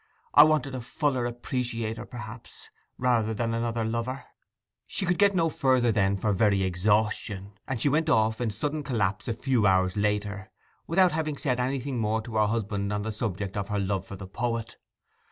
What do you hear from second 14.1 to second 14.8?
the poet.